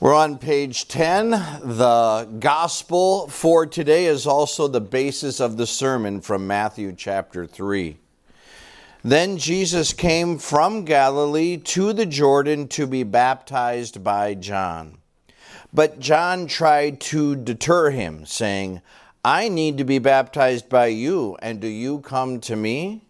[0.00, 1.30] We're on page 10.
[1.30, 7.96] The gospel for today is also the basis of the sermon from Matthew chapter 3.
[9.04, 14.98] Then Jesus came from Galilee to the Jordan to be baptized by John.
[15.72, 18.82] But John tried to deter him, saying,
[19.24, 23.02] I need to be baptized by you, and do you come to me?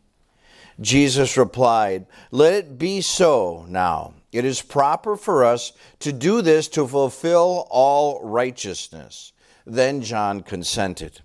[0.81, 4.13] Jesus replied, Let it be so now.
[4.35, 9.33] It is proper for us to do this to fulfill all righteousness.
[9.65, 11.21] Then John consented.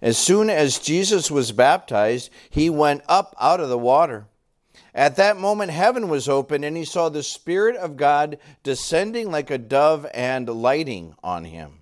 [0.00, 4.26] As soon as Jesus was baptized, he went up out of the water.
[4.94, 9.50] At that moment, heaven was opened, and he saw the Spirit of God descending like
[9.50, 11.80] a dove and lighting on him.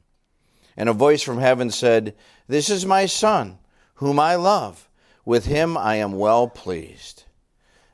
[0.75, 2.15] And a voice from heaven said,
[2.49, 3.59] This is my Son,
[3.97, 4.89] whom I love.
[5.27, 7.25] With him I am well pleased.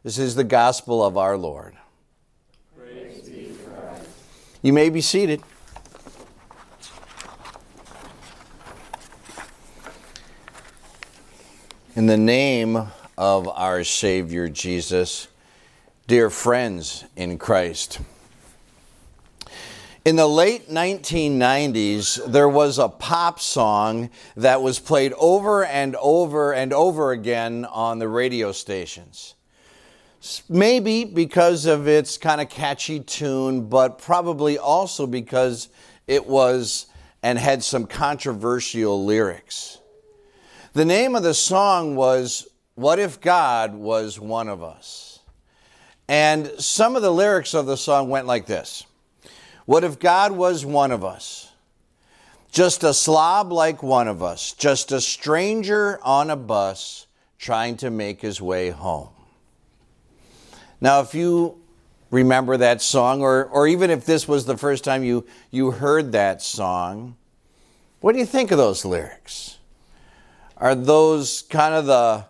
[0.05, 1.77] This is the gospel of our Lord.
[4.67, 5.43] You may be seated.
[11.95, 12.77] In the name
[13.17, 15.29] of our Savior Jesus,
[16.09, 18.01] dear friends in Christ.
[20.05, 26.53] In the late 1990s, there was a pop song that was played over and over
[26.53, 29.37] and over again on the radio stations.
[30.49, 35.69] Maybe because of its kind of catchy tune, but probably also because
[36.07, 36.87] it was
[37.23, 39.79] and had some controversial lyrics.
[40.75, 45.21] The name of the song was What If God Was One of Us?
[46.09, 48.85] And some of the lyrics of the song went like this.
[49.65, 51.51] What if God was one of us?
[52.53, 57.07] Just a slob like one of us, just a stranger on a bus
[57.39, 59.16] trying to make his way home.
[60.81, 61.61] Now, if you
[62.11, 66.13] remember that song, or, or even if this was the first time you, you heard
[66.13, 67.17] that song,
[68.01, 69.59] what do you think of those lyrics?
[70.57, 72.25] Are those kind of the,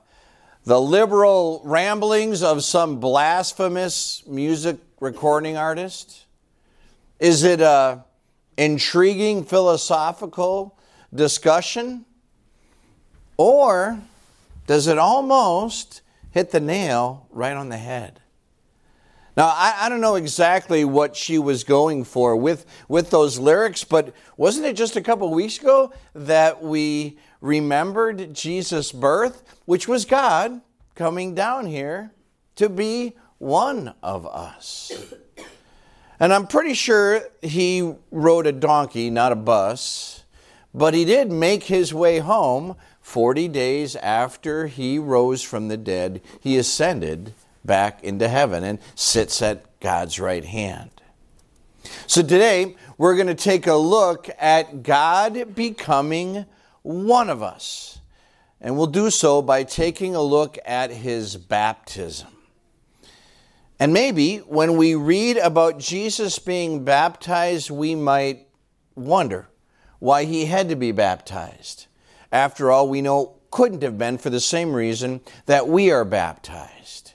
[0.65, 6.25] the liberal ramblings of some blasphemous music recording artist?
[7.21, 8.05] Is it a
[8.57, 10.79] intriguing philosophical
[11.15, 12.05] discussion?
[13.37, 14.01] Or
[14.67, 18.21] does it almost hit the nail right on the head?
[19.37, 23.85] Now, I, I, don't know exactly what she was going for with, with those lyrics,
[23.85, 30.07] but wasn't it just a couple weeks ago that we remembered Jesus' birth, which was
[30.07, 30.63] God
[30.95, 32.13] coming down here
[32.55, 34.91] to be one of us?
[36.19, 40.25] And I'm pretty sure he rode a donkey, not a bus,
[40.73, 46.23] but he did make his way home 40 days after he rose from the dead.
[46.41, 47.35] He ascended
[47.67, 50.91] back into heaven and sits at God's right hand.
[52.07, 56.47] So today, we're going to take a look at God becoming
[56.83, 58.01] one of us.
[58.61, 62.29] And we'll do so by taking a look at his baptism.
[63.79, 68.49] And maybe when we read about Jesus being baptized, we might
[68.95, 69.49] wonder
[69.99, 71.87] why he had to be baptized.
[72.33, 77.06] After all, we know couldn't have been for the same reason that we are baptized.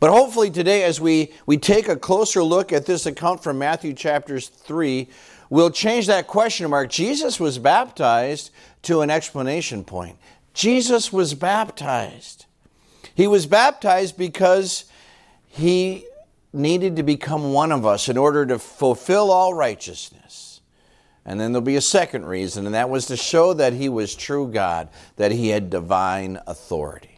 [0.00, 3.94] But hopefully today, as we, we take a closer look at this account from Matthew
[3.94, 5.08] chapters 3,
[5.50, 6.88] we'll change that question mark.
[6.88, 8.50] Jesus was baptized
[8.82, 10.16] to an explanation point.
[10.54, 12.46] Jesus was baptized.
[13.14, 14.84] He was baptized because
[15.48, 16.04] he
[16.52, 20.60] needed to become one of us in order to fulfill all righteousness.
[21.24, 24.14] And then there'll be a second reason, and that was to show that he was
[24.14, 27.17] true God, that he had divine authority.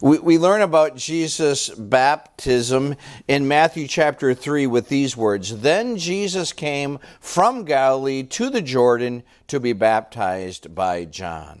[0.00, 2.96] We, we learn about Jesus' baptism
[3.28, 9.22] in Matthew chapter 3 with these words Then Jesus came from Galilee to the Jordan
[9.48, 11.60] to be baptized by John.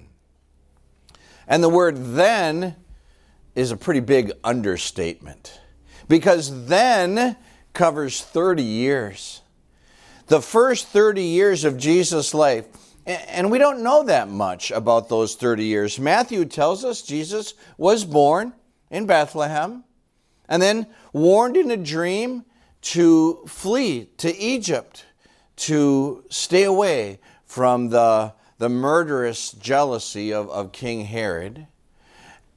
[1.46, 2.76] And the word then
[3.54, 5.60] is a pretty big understatement
[6.08, 7.36] because then
[7.72, 9.42] covers 30 years.
[10.26, 12.66] The first 30 years of Jesus' life,
[13.06, 15.98] and we don't know that much about those 30 years.
[15.98, 18.54] Matthew tells us Jesus was born
[18.90, 19.84] in Bethlehem
[20.48, 22.44] and then warned in a dream
[22.80, 25.04] to flee to Egypt,
[25.56, 31.66] to stay away from the, the murderous jealousy of, of King Herod.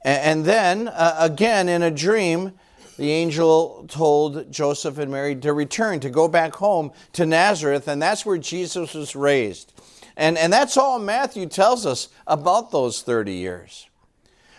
[0.02, 2.52] And then, uh, again, in a dream,
[2.96, 8.00] the angel told Joseph and Mary to return, to go back home to Nazareth, and
[8.00, 9.72] that's where Jesus was raised.
[10.18, 13.88] And, and that's all Matthew tells us about those 30 years.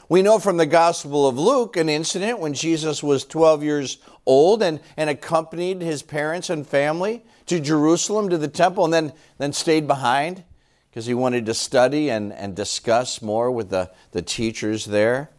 [0.07, 4.63] We know from the Gospel of Luke an incident when Jesus was 12 years old
[4.63, 9.53] and, and accompanied his parents and family to Jerusalem to the temple and then, then
[9.53, 10.43] stayed behind
[10.89, 15.29] because he wanted to study and, and discuss more with the, the teachers there.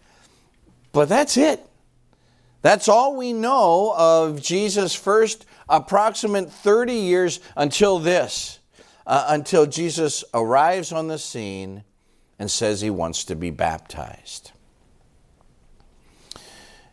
[0.93, 1.67] But that's it.
[2.63, 8.60] That's all we know of Jesus' first approximate 30 years until this,
[9.07, 11.85] uh, until Jesus arrives on the scene
[12.39, 14.53] and says he wants to be baptized.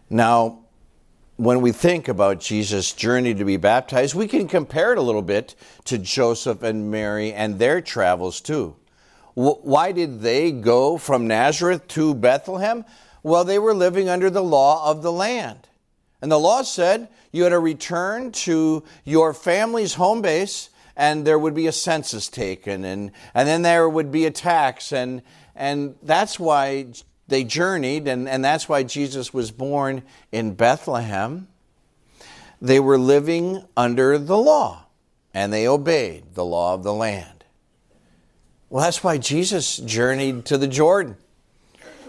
[0.10, 0.60] Now,
[1.38, 5.22] when we think about Jesus' journey to be baptized, we can compare it a little
[5.22, 5.56] bit
[5.86, 8.76] to Joseph and Mary and their travels too.
[9.36, 12.86] Why did they go from Nazareth to Bethlehem?
[13.22, 15.68] Well, they were living under the law of the land.
[16.24, 21.38] And the law said you had to return to your family's home base and there
[21.38, 25.22] would be a census taken and, and then there would be a tax and,
[25.56, 26.88] and that's why
[27.28, 30.02] they journeyed and, and that's why Jesus was born
[30.32, 31.48] in Bethlehem.
[32.60, 34.86] They were living under the law
[35.36, 37.46] and they obeyed the law of the land.
[38.70, 41.16] Well, that's why Jesus journeyed to the Jordan.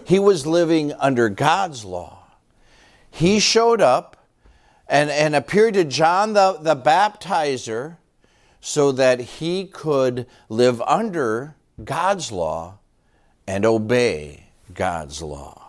[0.03, 2.23] He was living under God's law.
[3.11, 4.17] He showed up
[4.87, 7.97] and, and appeared to John the, the baptizer
[8.61, 12.79] so that he could live under God's law
[13.47, 15.65] and obey God's law.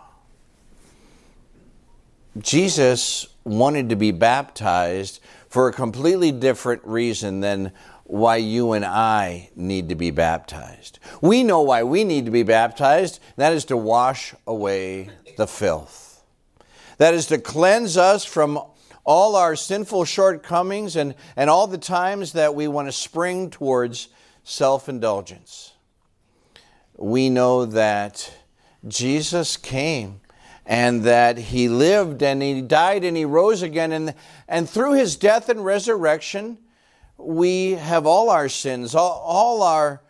[2.38, 7.72] Jesus wanted to be baptized for a completely different reason than
[8.04, 10.98] why you and I need to be baptized.
[11.20, 16.22] We know why we need to be baptized, that is to wash away the filth.
[16.98, 18.60] That is to cleanse us from
[19.04, 24.08] all our sinful shortcomings and, and all the times that we want to spring towards
[24.44, 25.72] self indulgence.
[26.96, 28.32] We know that
[28.86, 30.20] Jesus came
[30.66, 33.92] and that he lived and he died and he rose again.
[33.92, 34.14] And,
[34.48, 36.58] and through his death and resurrection,
[37.16, 40.02] we have all our sins, all, all our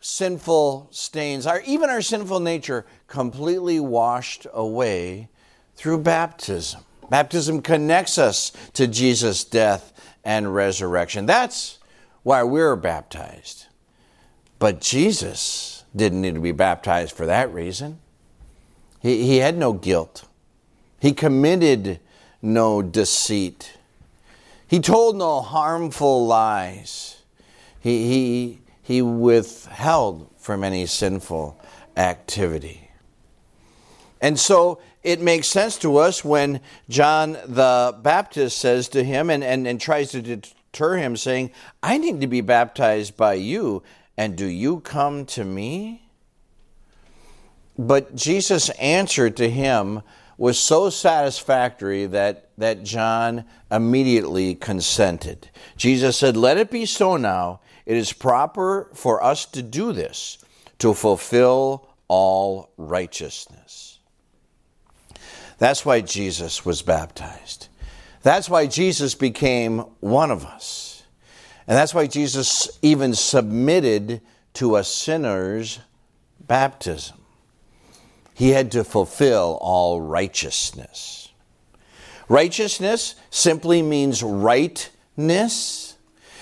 [0.00, 5.28] sinful stains, our, even our sinful nature completely washed away
[5.76, 6.82] through baptism.
[7.10, 9.92] Baptism connects us to Jesus' death
[10.24, 11.26] and resurrection.
[11.26, 11.78] That's
[12.22, 13.66] why we're baptized.
[14.58, 18.00] But Jesus didn't need to be baptized for that reason.
[19.00, 20.24] He, he had no guilt.
[21.00, 22.00] He committed
[22.40, 23.76] no deceit.
[24.66, 27.22] He told no harmful lies.
[27.80, 31.60] He, he, he withheld from any sinful
[31.96, 32.90] activity.
[34.20, 39.44] And so it makes sense to us when John the Baptist says to him and,
[39.44, 41.50] and, and tries to deter him, saying,
[41.82, 43.82] I need to be baptized by you,
[44.16, 46.08] and do you come to me?
[47.76, 50.02] But Jesus' answer to him
[50.38, 55.50] was so satisfactory that, that John immediately consented.
[55.76, 57.60] Jesus said, Let it be so now.
[57.84, 60.38] It is proper for us to do this
[60.78, 63.93] to fulfill all righteousness.
[65.64, 67.68] That's why Jesus was baptized.
[68.22, 71.04] That's why Jesus became one of us.
[71.66, 74.20] And that's why Jesus even submitted
[74.52, 75.80] to a sinner's
[76.38, 77.16] baptism.
[78.34, 81.32] He had to fulfill all righteousness.
[82.28, 85.93] Righteousness simply means rightness.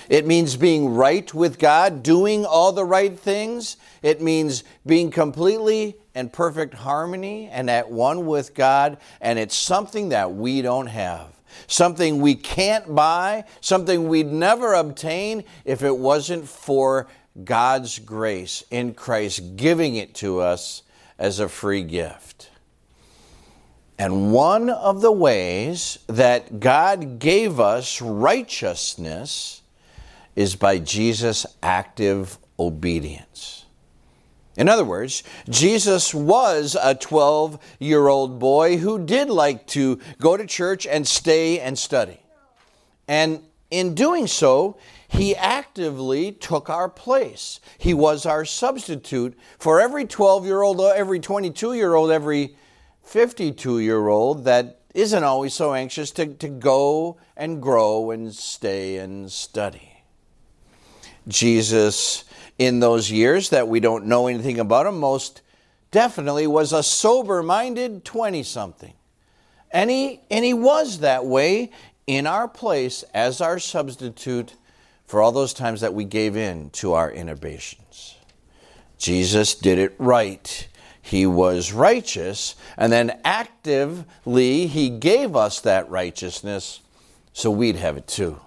[0.09, 3.77] It means being right with God, doing all the right things.
[4.01, 8.97] It means being completely in perfect harmony and at one with God.
[9.21, 11.27] And it's something that we don't have,
[11.67, 17.07] something we can't buy, something we'd never obtain if it wasn't for
[17.43, 20.83] God's grace in Christ giving it to us
[21.17, 22.49] as a free gift.
[23.97, 29.62] And one of the ways that God gave us righteousness
[30.35, 33.65] is by Jesus' active obedience.
[34.55, 40.37] In other words, Jesus was a 12 year old boy who did like to go
[40.37, 42.19] to church and stay and study.
[43.07, 47.59] And in doing so, he actively took our place.
[47.77, 52.55] He was our substitute for every 12 year old, every 22 year old, every
[53.03, 58.97] 52 year old that isn't always so anxious to, to go and grow and stay
[58.97, 59.92] and study.
[61.27, 62.23] Jesus,
[62.57, 65.41] in those years that we don't know anything about him, most
[65.91, 68.93] definitely was a sober minded 20 something.
[69.71, 71.71] And he, and he was that way
[72.05, 74.55] in our place as our substitute
[75.05, 78.15] for all those times that we gave in to our innovations.
[78.97, 80.67] Jesus did it right.
[81.01, 86.79] he was righteous, and then actively he gave us that righteousness
[87.33, 88.39] so we'd have it too.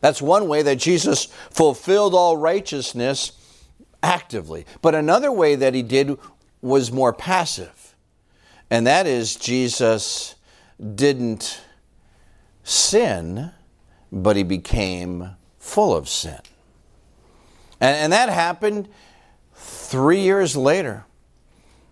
[0.00, 3.32] That's one way that Jesus fulfilled all righteousness
[4.02, 4.64] actively.
[4.80, 6.18] But another way that he did
[6.60, 7.94] was more passive,
[8.70, 10.34] and that is Jesus
[10.94, 11.60] didn't
[12.62, 13.52] sin,
[14.12, 16.40] but he became full of sin.
[17.80, 18.88] And, and that happened
[19.54, 21.04] three years later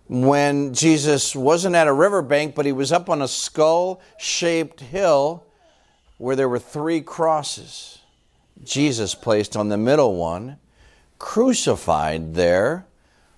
[0.07, 5.43] when Jesus wasn't at a riverbank, but he was up on a skull shaped hill
[6.17, 7.96] where there were three crosses.
[8.63, 10.57] Jesus placed on the middle one,
[11.19, 12.85] crucified there,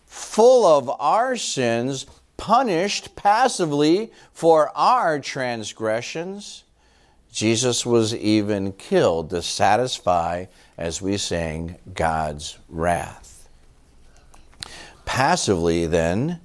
[0.06, 2.06] full of our sins,
[2.38, 6.64] punished passively for our transgressions.
[7.32, 10.46] Jesus was even killed to satisfy,
[10.78, 13.48] as we sang, God's wrath.
[15.06, 16.40] Passively, then,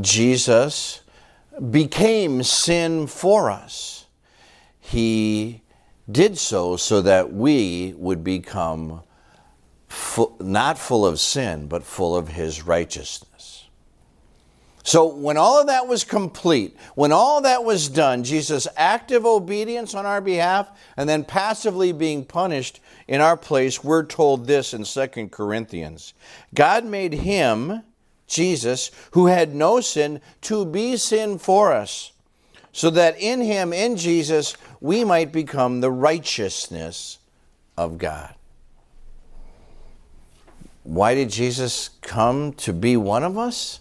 [0.00, 1.00] Jesus
[1.70, 4.06] became sin for us.
[4.78, 5.62] He
[6.10, 9.02] did so so that we would become
[9.88, 13.28] full, not full of sin, but full of his righteousness.
[14.88, 19.94] So, when all of that was complete, when all that was done, Jesus' active obedience
[19.94, 24.84] on our behalf and then passively being punished in our place, we're told this in
[24.84, 26.14] 2 Corinthians
[26.54, 27.82] God made him,
[28.26, 32.12] Jesus, who had no sin, to be sin for us,
[32.72, 37.18] so that in him, in Jesus, we might become the righteousness
[37.76, 38.34] of God.
[40.84, 43.80] Why did Jesus come to be one of us?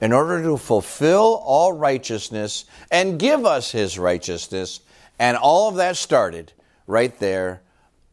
[0.00, 4.80] In order to fulfill all righteousness and give us his righteousness.
[5.18, 6.52] And all of that started
[6.86, 7.62] right there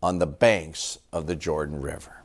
[0.02, 2.22] on the banks of the Jordan River.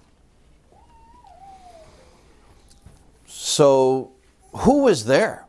[3.27, 4.13] So,
[4.53, 5.47] who was there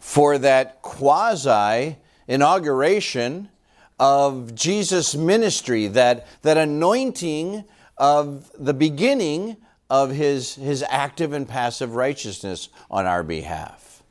[0.00, 1.96] for that quasi
[2.26, 3.48] inauguration
[3.98, 7.64] of Jesus' ministry, that, that anointing
[7.96, 9.56] of the beginning
[9.90, 14.02] of his, his active and passive righteousness on our behalf?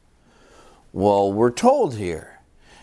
[0.93, 2.39] Well, we're told here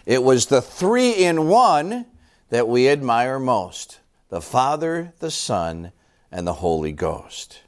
[0.07, 2.07] it was the three in one
[2.51, 5.93] that we admire most the Father, the Son,
[6.33, 7.61] and the Holy Ghost.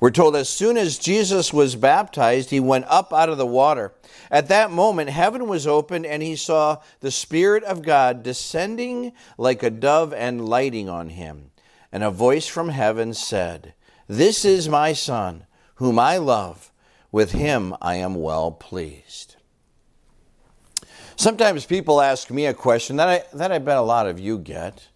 [0.00, 3.92] We're told as soon as Jesus was baptized, he went up out of the water.
[4.30, 9.62] At that moment, heaven was opened, and he saw the Spirit of God descending like
[9.62, 11.50] a dove and lighting on him.
[11.92, 13.74] And a voice from heaven said,
[14.08, 16.72] This is my Son, whom I love.
[17.12, 19.36] With him I am well pleased.
[21.16, 24.38] Sometimes people ask me a question that I, that I bet a lot of you
[24.38, 24.88] get,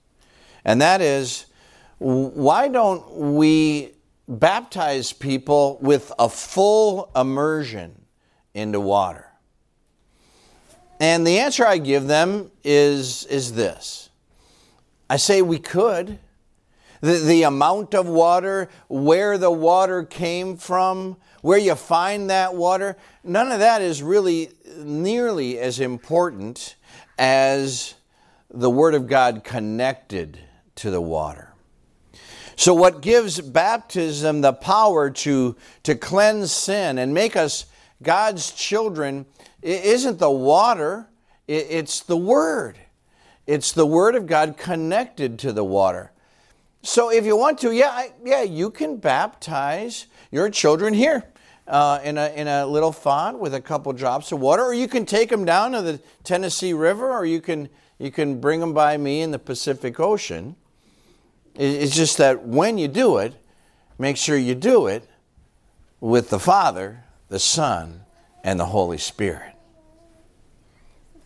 [0.65, 1.45] and that is,
[1.99, 3.94] why don't we
[4.29, 8.05] baptize people with a full immersion
[8.55, 9.31] into water?
[11.01, 14.11] And the answer I give them is, is this
[15.09, 16.19] I say we could.
[17.01, 22.97] The, the amount of water, where the water came from, where you find that water,
[23.23, 26.77] none of that is really nearly as important
[27.19, 27.95] as
[28.51, 30.39] the Word of God connected
[30.77, 31.54] to the water.
[32.57, 37.67] So, what gives baptism the power to, to cleanse sin and make us
[38.03, 39.27] God's children
[39.63, 41.09] isn't the water,
[41.49, 42.79] it's the Word.
[43.47, 46.13] It's the Word of God connected to the water.
[46.83, 51.25] So, if you want to, yeah, yeah, you can baptize your children here.
[51.67, 54.87] Uh, in, a, in a little font with a couple drops of water, or you
[54.87, 58.75] can take them down to the Tennessee River, or you can, you can bring them
[58.75, 60.57] by me in the Pacific Ocean.
[61.55, 63.35] It's just that when you do it,
[63.99, 65.09] make sure you do it
[66.01, 68.05] with the Father, the Son,
[68.43, 69.55] and the Holy Spirit.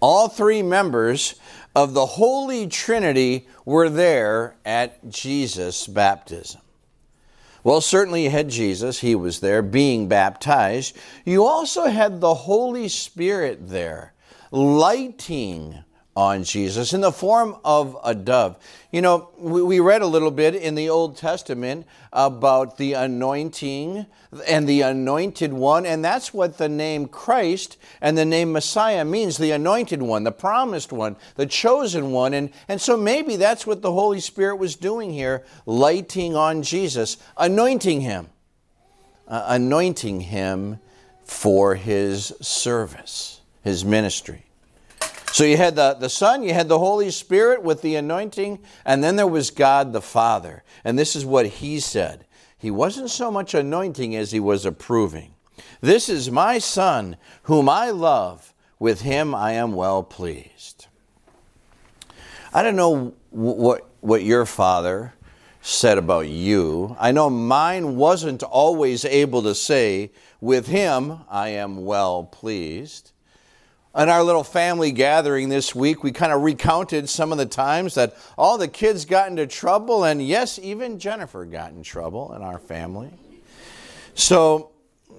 [0.00, 1.34] All three members
[1.74, 6.60] of the Holy Trinity were there at Jesus' baptism.
[7.64, 10.96] Well, certainly you had Jesus, he was there being baptized.
[11.24, 14.12] You also had the Holy Spirit there,
[14.52, 15.82] lighting
[16.18, 18.58] on Jesus in the form of a dove.
[18.90, 24.04] You know, we read a little bit in the Old Testament about the anointing
[24.48, 29.38] and the anointed one, and that's what the name Christ and the name Messiah means
[29.38, 32.34] the anointed one, the promised one, the chosen one.
[32.34, 37.16] And, and so maybe that's what the Holy Spirit was doing here, lighting on Jesus,
[37.36, 38.28] anointing him,
[39.28, 40.80] uh, anointing him
[41.22, 44.47] for his service, his ministry.
[45.32, 49.04] So you had the, the Son, you had the Holy Spirit with the anointing, and
[49.04, 50.64] then there was God the Father.
[50.84, 55.34] And this is what he said He wasn't so much anointing as he was approving.
[55.80, 58.52] This is my Son, whom I love.
[58.78, 60.86] With him I am well pleased.
[62.54, 65.14] I don't know what, what your father
[65.60, 66.96] said about you.
[66.98, 73.12] I know mine wasn't always able to say, With him I am well pleased.
[73.96, 77.94] In our little family gathering this week, we kind of recounted some of the times
[77.94, 82.42] that all the kids got into trouble, and yes, even Jennifer got in trouble in
[82.42, 83.10] our family.
[84.14, 84.70] So,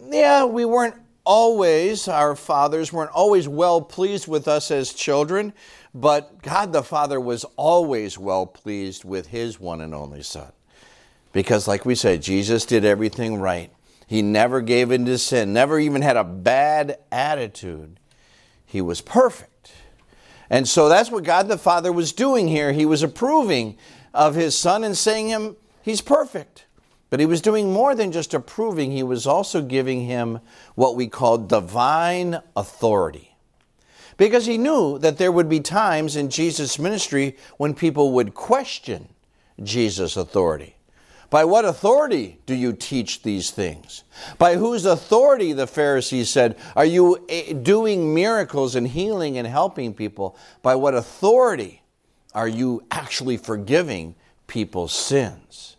[0.10, 0.96] yeah, we weren't
[1.26, 5.54] always, our fathers weren't always well pleased with us as children.
[5.94, 10.52] But God the Father was always well pleased with his one and only Son.
[11.34, 13.72] Because, like we said, Jesus did everything right.
[14.08, 17.99] He never gave in to sin, never even had a bad attitude.
[18.70, 19.72] He was perfect.
[20.50, 22.72] And so that's what God the Father was doing here.
[22.72, 23.78] He was approving
[24.14, 26.66] of his Son and saying him, He's perfect.
[27.10, 30.40] But he was doing more than just approving, he was also giving him
[30.76, 33.30] what we call divine authority
[34.20, 39.08] because he knew that there would be times in Jesus' ministry when people would question
[39.64, 40.76] Jesus' authority.
[41.30, 44.04] By what authority do you teach these things?
[44.38, 49.94] By whose authority, the Pharisees said, are you eh, doing miracles and healing and helping
[49.94, 50.36] people?
[50.64, 51.84] By what authority
[52.34, 54.16] are you actually forgiving
[54.48, 55.78] people's sins?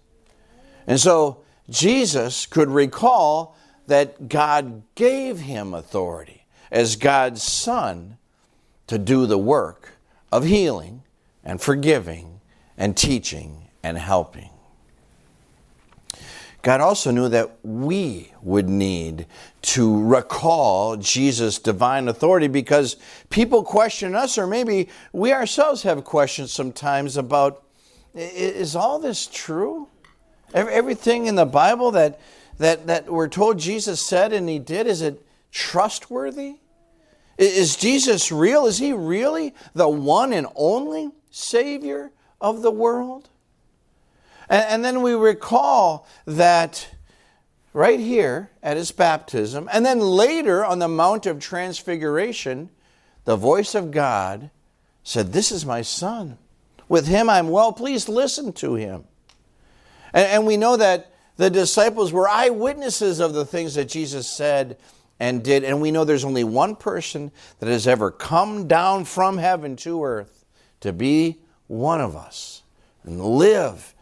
[0.86, 8.18] And so Jesus could recall that God gave him authority as God's Son
[8.86, 9.94] to do the work
[10.30, 11.02] of healing
[11.42, 12.40] and forgiving
[12.76, 14.50] and teaching and helping.
[16.62, 19.26] God also knew that we would need
[19.62, 22.96] to recall Jesus' divine authority because
[23.30, 27.64] people question us, or maybe we ourselves have questions sometimes about
[28.14, 29.88] is all this true?
[30.52, 32.20] Everything in the Bible that,
[32.58, 36.56] that, that we're told Jesus said and he did, is it trustworthy?
[37.38, 38.66] Is Jesus real?
[38.66, 43.28] Is he really the one and only Savior of the world?
[44.50, 46.88] And, and then we recall that
[47.72, 52.68] right here at his baptism, and then later on the Mount of Transfiguration,
[53.24, 54.50] the voice of God
[55.04, 56.36] said, This is my Son.
[56.88, 58.08] With him I'm well pleased.
[58.08, 59.04] Listen to him.
[60.12, 64.76] And, and we know that the disciples were eyewitnesses of the things that Jesus said
[65.20, 65.62] and did.
[65.62, 70.04] And we know there's only one person that has ever come down from heaven to
[70.04, 70.44] earth
[70.80, 72.62] to be one of us
[73.04, 73.94] and live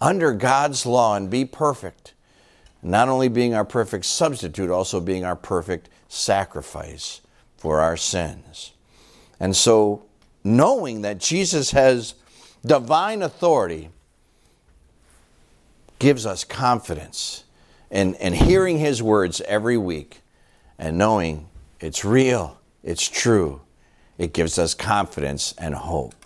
[0.00, 2.14] under God's law and be perfect.
[2.82, 7.20] Not only being our perfect substitute, also being our perfect sacrifice
[7.56, 8.72] for our sins.
[9.40, 10.04] And so,
[10.44, 12.14] knowing that Jesus has
[12.64, 13.90] divine authority
[15.98, 17.44] gives us confidence
[17.90, 20.20] in, in hearing his words every week
[20.78, 21.48] and knowing
[21.80, 23.60] it's real, it's true,
[24.16, 26.17] it gives us confidence and hope.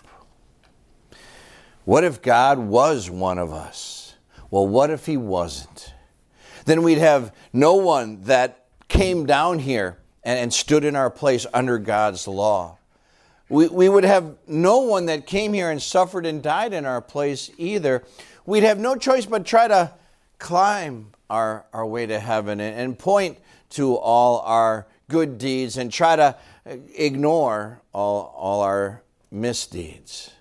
[1.85, 4.15] What if God was one of us?
[4.49, 5.93] Well, what if He wasn't?
[6.65, 11.45] Then we'd have no one that came down here and, and stood in our place
[11.53, 12.77] under God's law.
[13.49, 17.01] We, we would have no one that came here and suffered and died in our
[17.01, 18.03] place either.
[18.45, 19.93] We'd have no choice but try to
[20.39, 23.37] climb our, our way to heaven and, and point
[23.71, 26.35] to all our good deeds and try to
[26.95, 30.31] ignore all, all our misdeeds.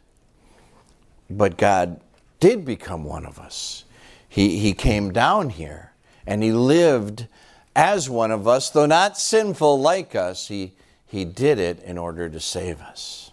[1.37, 2.01] But God
[2.41, 3.85] did become one of us.
[4.29, 5.93] He, he came down here
[6.27, 7.27] and He lived
[7.75, 10.49] as one of us, though not sinful like us.
[10.49, 10.73] He,
[11.07, 13.31] he did it in order to save us.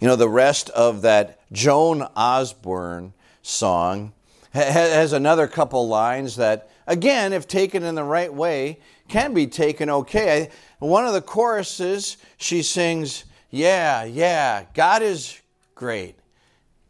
[0.00, 3.12] You know, the rest of that Joan Osborne
[3.42, 4.12] song
[4.52, 9.90] has another couple lines that again, if taken in the right way, can be taken
[9.90, 10.50] okay.
[10.78, 15.40] One of the choruses, she sings, Yeah, yeah, God is
[15.74, 16.16] great.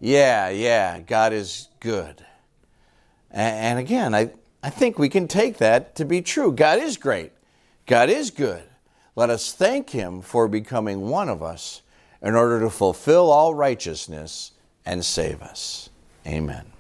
[0.05, 2.27] Yeah, yeah, God is good.
[3.31, 6.53] And again, I, I think we can take that to be true.
[6.53, 7.33] God is great.
[7.87, 8.65] God is good.
[9.17, 11.81] Let us thank Him for becoming one of us
[12.21, 14.53] in order to fulfill all righteousness
[14.85, 15.89] and save us.
[16.27, 16.74] Amen.